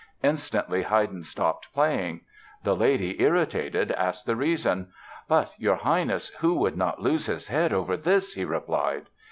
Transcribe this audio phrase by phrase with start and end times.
[0.23, 2.21] Instantly, Haydn stopped playing.
[2.63, 4.91] The lady, irritated, asked the reason.
[5.27, 9.09] "But, your Highness, who would not lose his head over this?" he replied.